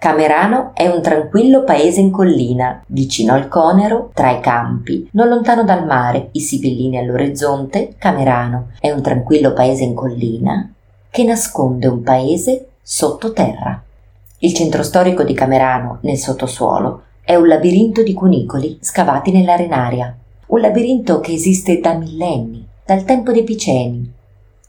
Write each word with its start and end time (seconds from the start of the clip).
Camerano 0.00 0.70
è 0.74 0.86
un 0.86 1.02
tranquillo 1.02 1.64
paese 1.64 1.98
in 1.98 2.12
collina, 2.12 2.84
vicino 2.86 3.34
al 3.34 3.48
Conero, 3.48 4.12
tra 4.14 4.30
i 4.30 4.38
campi, 4.40 5.08
non 5.14 5.26
lontano 5.26 5.64
dal 5.64 5.84
mare, 5.84 6.28
i 6.32 6.40
sibillini 6.40 6.98
all'orizzonte. 6.98 7.96
Camerano 7.98 8.68
è 8.78 8.92
un 8.92 9.02
tranquillo 9.02 9.52
paese 9.52 9.82
in 9.82 9.94
collina 9.94 10.72
che 11.10 11.24
nasconde 11.24 11.88
un 11.88 12.04
paese 12.04 12.68
sottoterra. 12.80 13.82
Il 14.38 14.54
centro 14.54 14.84
storico 14.84 15.24
di 15.24 15.34
Camerano, 15.34 15.98
nel 16.02 16.16
sottosuolo, 16.16 17.02
è 17.20 17.34
un 17.34 17.48
labirinto 17.48 18.04
di 18.04 18.14
cunicoli 18.14 18.78
scavati 18.80 19.32
nell'arenaria. 19.32 20.16
Un 20.46 20.60
labirinto 20.60 21.18
che 21.18 21.32
esiste 21.32 21.80
da 21.80 21.94
millenni, 21.94 22.64
dal 22.86 23.02
tempo 23.02 23.32
dei 23.32 23.42
Piceni. 23.42 24.12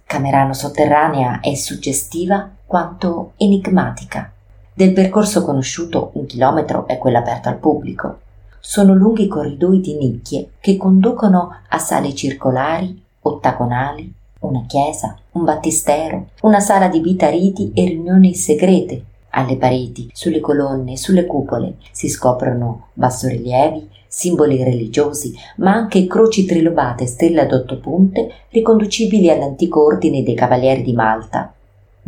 Camerano 0.07 0.53
sotterranea 0.53 1.39
è 1.39 1.53
suggestiva 1.53 2.49
quanto 2.65 3.33
enigmatica. 3.37 4.33
Del 4.79 4.93
percorso 4.93 5.43
conosciuto 5.43 6.11
un 6.13 6.25
chilometro 6.25 6.87
è 6.87 6.97
quello 6.97 7.17
aperto 7.17 7.49
al 7.49 7.57
pubblico. 7.57 8.19
Sono 8.61 8.93
lunghi 8.93 9.27
corridoi 9.27 9.81
di 9.81 9.97
nicchie 9.97 10.51
che 10.61 10.77
conducono 10.77 11.53
a 11.67 11.77
sale 11.79 12.15
circolari, 12.15 13.03
ottagonali, 13.23 14.09
una 14.39 14.63
chiesa, 14.69 15.17
un 15.31 15.43
battistero, 15.43 16.27
una 16.43 16.61
sala 16.61 16.87
di 16.87 17.01
vita 17.01 17.29
riti 17.29 17.73
e 17.75 17.87
riunioni 17.87 18.33
segrete. 18.33 19.03
Alle 19.31 19.57
pareti, 19.57 20.11
sulle 20.13 20.39
colonne, 20.39 20.95
sulle 20.95 21.25
cupole 21.25 21.75
si 21.91 22.07
scoprono 22.07 22.87
bassorilievi, 22.93 23.85
simboli 24.07 24.63
religiosi, 24.63 25.35
ma 25.57 25.73
anche 25.73 26.07
croci 26.07 26.45
trilobate 26.45 27.05
stelle 27.05 27.41
ad 27.41 27.51
otto 27.51 27.79
punte 27.79 28.31
riconducibili 28.47 29.29
all'antico 29.29 29.83
ordine 29.83 30.23
dei 30.23 30.35
Cavalieri 30.35 30.83
di 30.83 30.93
Malta, 30.93 31.53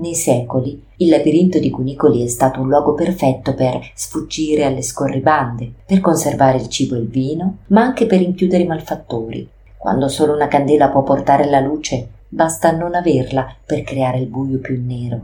nei 0.01 0.15
secoli 0.15 0.83
il 0.97 1.09
labirinto 1.09 1.59
di 1.59 1.69
cunicoli 1.69 2.23
è 2.23 2.27
stato 2.27 2.59
un 2.59 2.67
luogo 2.67 2.93
perfetto 2.93 3.53
per 3.53 3.79
sfuggire 3.93 4.65
alle 4.65 4.81
scorribande, 4.81 5.71
per 5.85 6.01
conservare 6.01 6.57
il 6.57 6.67
cibo 6.67 6.95
e 6.95 6.99
il 6.99 7.07
vino, 7.07 7.57
ma 7.67 7.81
anche 7.81 8.07
per 8.07 8.19
inchiudere 8.19 8.63
i 8.63 8.67
malfattori. 8.67 9.47
Quando 9.77 10.07
solo 10.07 10.33
una 10.33 10.47
candela 10.47 10.89
può 10.89 11.03
portare 11.03 11.49
la 11.49 11.59
luce, 11.59 12.07
basta 12.27 12.71
non 12.71 12.95
averla 12.95 13.55
per 13.65 13.83
creare 13.83 14.17
il 14.17 14.27
buio 14.27 14.59
più 14.59 14.81
nero. 14.83 15.19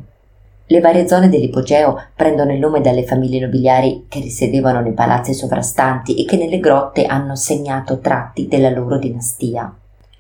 Le 0.67 0.79
varie 0.79 1.07
zone 1.07 1.29
dell'ipogeo 1.29 1.99
prendono 2.15 2.51
il 2.51 2.59
nome 2.59 2.81
dalle 2.81 3.03
famiglie 3.03 3.39
nobiliari 3.39 4.05
che 4.07 4.19
risiedevano 4.19 4.81
nei 4.81 4.93
palazzi 4.93 5.33
sovrastanti 5.33 6.15
e 6.15 6.25
che 6.25 6.37
nelle 6.37 6.59
grotte 6.59 7.05
hanno 7.05 7.35
segnato 7.35 7.99
tratti 7.99 8.47
della 8.47 8.69
loro 8.69 8.97
dinastia 8.97 9.73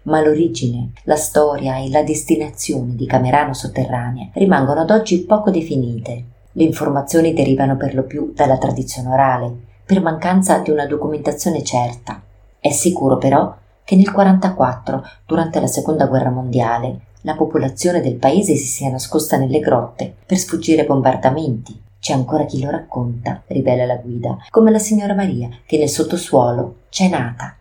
ma 0.07 0.21
l'origine, 0.21 0.91
la 1.03 1.15
storia 1.15 1.77
e 1.77 1.89
la 1.89 2.01
destinazione 2.01 2.95
di 2.95 3.05
Camerano 3.05 3.53
sotterranea 3.53 4.29
rimangono 4.33 4.81
ad 4.81 4.89
oggi 4.89 5.23
poco 5.23 5.51
definite. 5.51 6.23
Le 6.53 6.63
informazioni 6.63 7.33
derivano 7.33 7.77
per 7.77 7.93
lo 7.93 8.03
più 8.03 8.31
dalla 8.33 8.57
tradizione 8.57 9.09
orale, 9.09 9.55
per 9.85 10.01
mancanza 10.01 10.59
di 10.59 10.71
una 10.71 10.85
documentazione 10.85 11.63
certa. 11.63 12.21
È 12.59 12.71
sicuro 12.71 13.17
però 13.17 13.53
che 13.83 13.95
nel 13.95 14.07
1944, 14.07 15.03
durante 15.25 15.59
la 15.59 15.67
Seconda 15.67 16.07
Guerra 16.07 16.31
Mondiale, 16.31 16.99
la 17.21 17.35
popolazione 17.35 18.01
del 18.01 18.15
paese 18.15 18.55
si 18.55 18.65
sia 18.65 18.89
nascosta 18.89 19.37
nelle 19.37 19.59
grotte 19.59 20.13
per 20.25 20.37
sfuggire 20.37 20.81
ai 20.81 20.87
bombardamenti. 20.87 21.83
C'è 21.99 22.13
ancora 22.13 22.45
chi 22.45 22.61
lo 22.61 22.69
racconta, 22.69 23.41
rivela 23.47 23.85
la 23.85 23.97
guida, 23.97 24.37
come 24.49 24.71
la 24.71 24.79
signora 24.79 25.13
Maria, 25.13 25.49
che 25.65 25.77
nel 25.77 25.89
sottosuolo 25.89 26.75
c'è 26.89 27.09
nata 27.09 27.56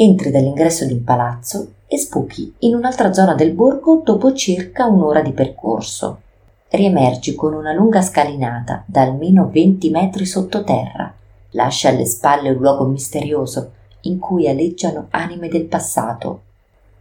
entri 0.00 0.30
dall'ingresso 0.30 0.84
di 0.84 0.92
un 0.92 1.02
palazzo 1.02 1.72
e 1.88 1.98
spuchi 1.98 2.54
in 2.60 2.76
un'altra 2.76 3.12
zona 3.12 3.34
del 3.34 3.50
borgo 3.50 4.00
dopo 4.04 4.32
circa 4.32 4.86
un'ora 4.86 5.22
di 5.22 5.32
percorso. 5.32 6.20
Riemergi 6.68 7.34
con 7.34 7.52
una 7.52 7.72
lunga 7.72 8.00
scalinata 8.00 8.84
da 8.86 9.02
almeno 9.02 9.48
20 9.50 9.90
metri 9.90 10.24
sottoterra. 10.24 11.12
Lascia 11.50 11.88
alle 11.88 12.04
spalle 12.04 12.50
un 12.50 12.58
luogo 12.58 12.84
misterioso 12.84 13.72
in 14.02 14.20
cui 14.20 14.46
aleggiano 14.46 15.08
anime 15.10 15.48
del 15.48 15.64
passato. 15.64 16.42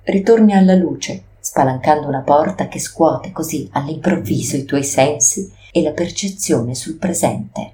Ritorni 0.02 0.54
alla 0.54 0.74
luce, 0.74 1.22
spalancando 1.40 2.08
una 2.08 2.22
porta 2.22 2.68
che 2.68 2.80
scuote 2.80 3.32
così 3.32 3.70
all'improvviso 3.74 4.56
i 4.56 4.66
tuoi 4.66 4.84
sensi 4.84 5.52
e 5.72 5.84
la 5.84 5.92
percezione 5.92 6.74
sul 6.74 6.96
presente. 6.96 7.74